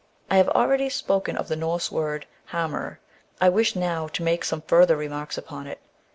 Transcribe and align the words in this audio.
I 0.31 0.37
have 0.37 0.49
already 0.49 0.89
spoken 0.89 1.37
of 1.37 1.47
the 1.47 1.55
Norse 1.55 1.91
word 1.91 2.25
hamr, 2.53 2.97
I 3.39 3.49
wish 3.49 3.75
now 3.75 4.07
to 4.07 4.23
make 4.23 4.43
some 4.43 4.61
farther 4.61 4.95
remarks 4.95 5.37
upon 5.37 5.67
it. 5.67 5.79